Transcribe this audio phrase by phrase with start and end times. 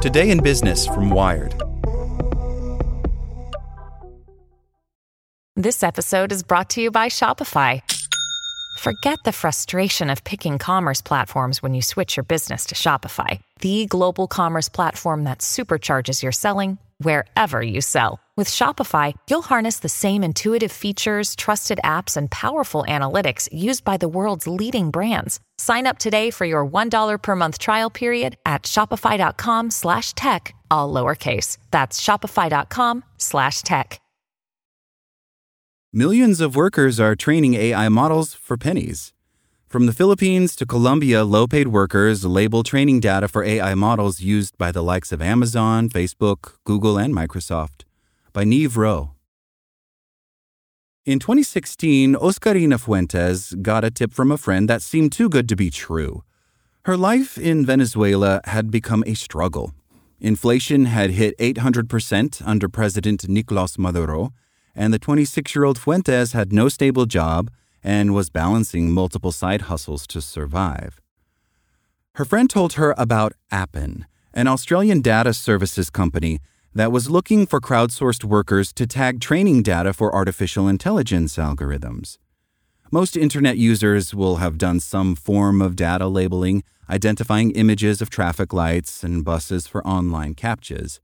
[0.00, 1.60] Today in Business from Wired.
[5.56, 7.82] This episode is brought to you by Shopify.
[8.78, 13.84] Forget the frustration of picking commerce platforms when you switch your business to Shopify, the
[13.84, 18.20] global commerce platform that supercharges your selling wherever you sell.
[18.40, 23.98] With Shopify, you'll harness the same intuitive features, trusted apps, and powerful analytics used by
[23.98, 25.40] the world's leading brands.
[25.58, 30.90] Sign up today for your $1 per month trial period at shopify.com slash tech, all
[30.90, 31.58] lowercase.
[31.70, 34.00] That's shopify.com slash tech.
[35.92, 39.12] Millions of workers are training AI models for pennies.
[39.68, 44.56] From the Philippines to Colombia, low paid workers label training data for AI models used
[44.56, 47.84] by the likes of Amazon, Facebook, Google, and Microsoft.
[48.32, 49.10] By Niamh Rowe.
[51.04, 55.56] In 2016, Oscarina Fuentes got a tip from a friend that seemed too good to
[55.56, 56.22] be true.
[56.84, 59.72] Her life in Venezuela had become a struggle.
[60.20, 64.32] Inflation had hit 800% under President Nicolas Maduro
[64.74, 67.50] and the 26 year old Fuentes had no stable job
[67.82, 71.00] and was balancing multiple side hustles to survive.
[72.14, 76.40] Her friend told her about Appen, an Australian data services company
[76.74, 82.18] that was looking for crowdsourced workers to tag training data for artificial intelligence algorithms.
[82.92, 88.52] Most internet users will have done some form of data labeling, identifying images of traffic
[88.52, 91.00] lights and buses for online captchas.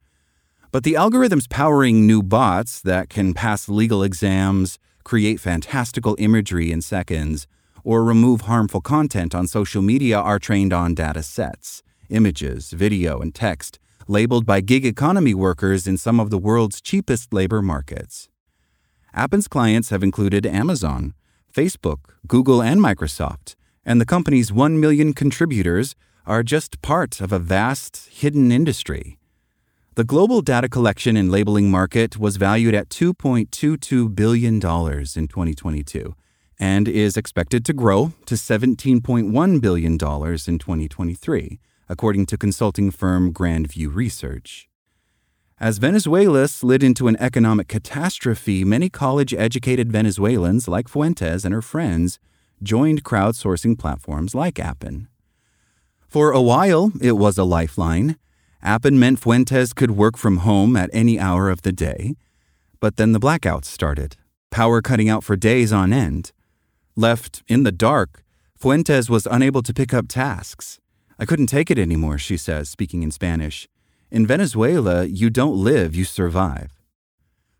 [0.70, 6.80] But the algorithms powering new bots that can pass legal exams, create fantastical imagery in
[6.80, 7.46] seconds,
[7.84, 13.34] or remove harmful content on social media are trained on data sets, images, video, and
[13.34, 13.78] text
[14.08, 18.28] labeled by gig economy workers in some of the world's cheapest labor markets.
[19.12, 21.14] Appen's clients have included Amazon,
[21.52, 25.94] Facebook, Google, and Microsoft, and the company's 1 million contributors
[26.26, 29.18] are just part of a vast, hidden industry.
[29.94, 36.14] The global data collection and labeling market was valued at $2.22 billion in 2022
[36.58, 43.94] and is expected to grow to $17.1 billion in 2023, according to consulting firm Grandview
[43.94, 44.68] Research.
[45.58, 51.62] As Venezuela slid into an economic catastrophe, many college educated Venezuelans, like Fuentes and her
[51.62, 52.18] friends,
[52.62, 55.08] joined crowdsourcing platforms like Appen.
[56.06, 58.16] For a while, it was a lifeline.
[58.62, 62.16] Appen meant Fuentes could work from home at any hour of the day.
[62.80, 64.16] But then the blackouts started,
[64.50, 66.32] power cutting out for days on end.
[66.96, 68.22] Left in the dark,
[68.58, 70.80] Fuentes was unable to pick up tasks.
[71.18, 73.68] I couldn't take it anymore, she says, speaking in Spanish.
[74.10, 76.72] In Venezuela, you don't live, you survive.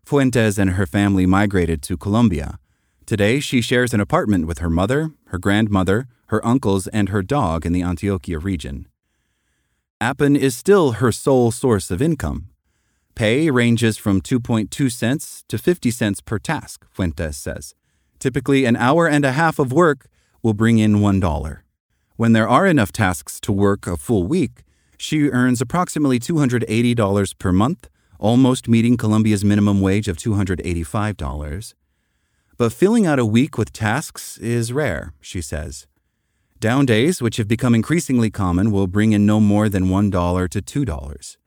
[0.05, 2.59] Fuentes and her family migrated to Colombia.
[3.05, 7.65] Today, she shares an apartment with her mother, her grandmother, her uncles, and her dog
[7.65, 8.87] in the Antioquia region.
[9.99, 12.49] Appen is still her sole source of income.
[13.15, 17.73] Pay ranges from 2.2 cents to 50 cents per task, Fuentes says.
[18.19, 20.07] Typically, an hour and a half of work
[20.43, 21.57] will bring in $1.
[22.17, 24.63] When there are enough tasks to work a full week,
[24.97, 31.73] she earns approximately $280 per month, almost meeting Colombia's minimum wage of $285.
[32.57, 35.85] But filling out a week with tasks is rare, she says.
[36.59, 40.85] Down days, which have become increasingly common, will bring in no more than $1 to
[40.85, 41.37] $2.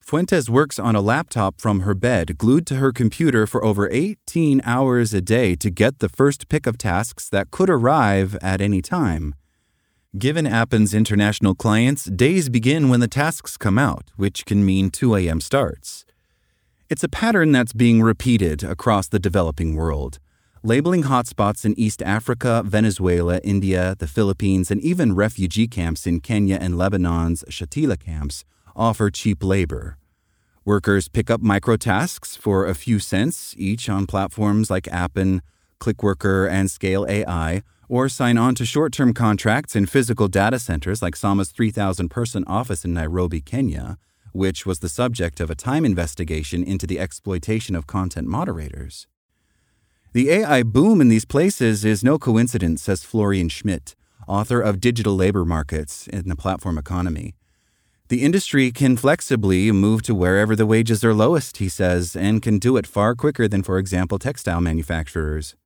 [0.00, 4.62] Fuentes works on a laptop from her bed, glued to her computer for over 18
[4.64, 8.80] hours a day to get the first pick of tasks that could arrive at any
[8.80, 9.34] time.
[10.18, 15.14] Given Appen's international clients, days begin when the tasks come out, which can mean 2
[15.16, 15.42] a.m.
[15.42, 16.06] starts.
[16.88, 20.18] It's a pattern that's being repeated across the developing world
[20.62, 26.58] labeling hotspots in East Africa, Venezuela, India, the Philippines, and even refugee camps in Kenya
[26.60, 28.42] and Lebanon's Shatila camps
[28.74, 29.96] offer cheap labor.
[30.64, 35.42] Workers pick up micro tasks for a few cents each on platforms like Appen,
[35.78, 41.02] Clickworker, and Scale AI, or sign on to short term contracts in physical data centers
[41.02, 43.98] like Sama's 3,000 person office in Nairobi, Kenya,
[44.32, 49.06] which was the subject of a time investigation into the exploitation of content moderators.
[50.12, 53.94] The AI boom in these places is no coincidence, says Florian Schmidt,
[54.26, 57.34] author of Digital Labor Markets in the Platform Economy.
[58.08, 62.58] The industry can flexibly move to wherever the wages are lowest, he says, and can
[62.58, 65.56] do it far quicker than, for example, textile manufacturers.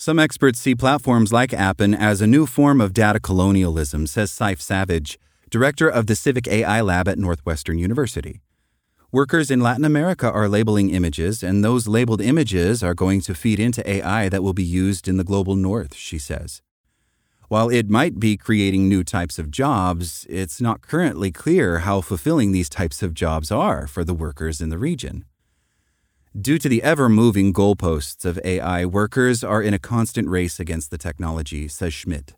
[0.00, 4.58] Some experts see platforms like Appen as a new form of data colonialism, says Saiph
[4.58, 5.18] Savage,
[5.50, 8.40] director of the Civic AI Lab at Northwestern University.
[9.12, 13.60] Workers in Latin America are labeling images, and those labeled images are going to feed
[13.60, 16.62] into AI that will be used in the global north, she says.
[17.48, 22.52] While it might be creating new types of jobs, it's not currently clear how fulfilling
[22.52, 25.26] these types of jobs are for the workers in the region.
[26.38, 30.92] Due to the ever moving goalposts of AI, workers are in a constant race against
[30.92, 32.34] the technology, says Schmidt.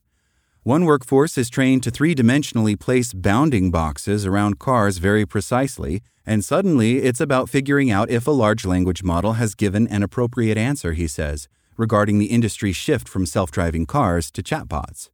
[0.62, 6.42] One workforce is trained to three dimensionally place bounding boxes around cars very precisely, and
[6.42, 10.94] suddenly it's about figuring out if a large language model has given an appropriate answer,
[10.94, 11.46] he says,
[11.76, 15.10] regarding the industry's shift from self driving cars to chatbots.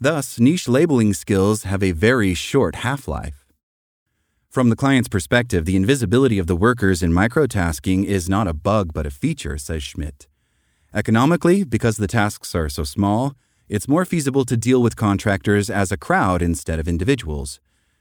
[0.00, 3.45] Thus, niche labeling skills have a very short half life.
[4.56, 8.94] From the client's perspective, the invisibility of the workers in microtasking is not a bug
[8.94, 10.28] but a feature, says Schmidt.
[10.94, 13.34] Economically, because the tasks are so small,
[13.68, 17.60] it's more feasible to deal with contractors as a crowd instead of individuals.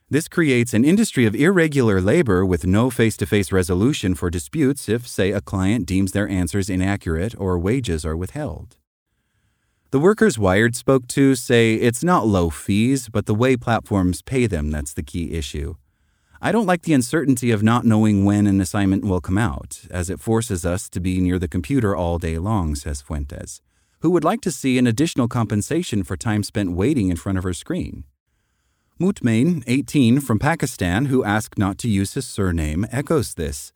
[0.09, 4.87] This creates an industry of irregular labor with no face to face resolution for disputes
[4.87, 8.77] if, say, a client deems their answers inaccurate or wages are withheld.
[9.91, 14.47] The workers Wired spoke to say it's not low fees, but the way platforms pay
[14.47, 15.75] them that's the key issue.
[16.45, 20.11] I don't like the uncertainty of not knowing when an assignment will come out, as
[20.11, 23.61] it forces us to be near the computer all day long, says Fuentes,
[24.01, 27.43] who would like to see an additional compensation for time spent waiting in front of
[27.43, 28.03] her screen.
[29.01, 33.73] Mutmain, 18, from Pakistan, who asked not to use his surname, echoes this.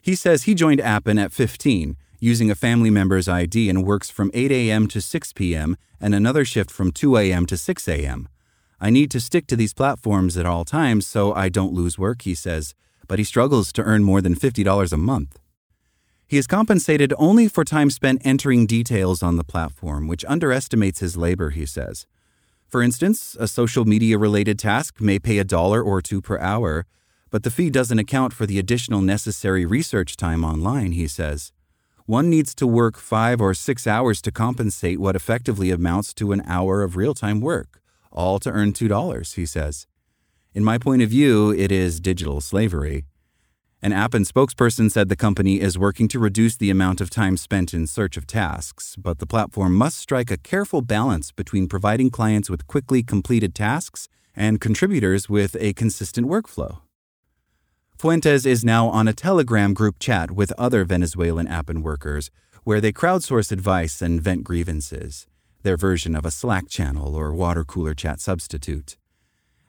[0.00, 4.30] He says he joined Appen at 15, using a family member's ID, and works from
[4.32, 4.86] 8 a.m.
[4.86, 5.76] to 6 p.m.
[6.00, 7.44] and another shift from 2 a.m.
[7.46, 8.28] to 6 a.m.
[8.84, 12.20] I need to stick to these platforms at all times so I don't lose work,
[12.20, 12.74] he says,
[13.08, 15.38] but he struggles to earn more than $50 a month.
[16.26, 21.16] He is compensated only for time spent entering details on the platform, which underestimates his
[21.16, 22.06] labor, he says.
[22.68, 26.84] For instance, a social media related task may pay a dollar or two per hour,
[27.30, 31.52] but the fee doesn't account for the additional necessary research time online, he says.
[32.04, 36.42] One needs to work five or six hours to compensate what effectively amounts to an
[36.46, 37.80] hour of real time work,
[38.14, 39.86] all to earn $2, he says.
[40.54, 43.04] In my point of view, it is digital slavery.
[43.82, 47.74] An Appen spokesperson said the company is working to reduce the amount of time spent
[47.74, 52.48] in search of tasks, but the platform must strike a careful balance between providing clients
[52.48, 56.78] with quickly completed tasks and contributors with a consistent workflow.
[57.98, 62.30] Fuentes is now on a Telegram group chat with other Venezuelan Appen workers
[62.64, 65.26] where they crowdsource advice and vent grievances,
[65.64, 68.96] their version of a Slack channel or water cooler chat substitute.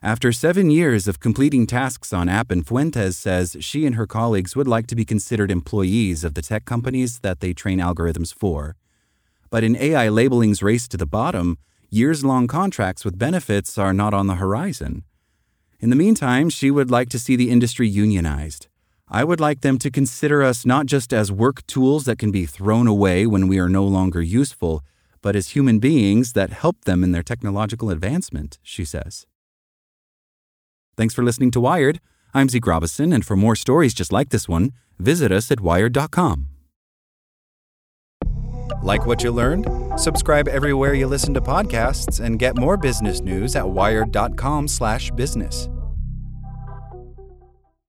[0.04, 4.68] After seven years of completing tasks on Appen, Fuentes says she and her colleagues would
[4.68, 8.76] like to be considered employees of the tech companies that they train algorithms for.
[9.50, 11.58] But in AI labeling's race to the bottom,
[11.90, 15.06] years long contracts with benefits are not on the horizon.
[15.80, 18.68] In the meantime, she would like to see the industry unionized.
[19.08, 22.46] I would like them to consider us not just as work tools that can be
[22.46, 24.84] thrown away when we are no longer useful,
[25.26, 29.26] but as human beings that help them in their technological advancement, she says.
[30.96, 32.00] Thanks for listening to Wired.
[32.36, 36.46] I'm Zeke Robison, and for more stories just like this one, visit us at wired.com.
[38.84, 39.68] Like what you learned?
[39.98, 45.70] Subscribe everywhere you listen to podcasts and get more business news at wired.com/business.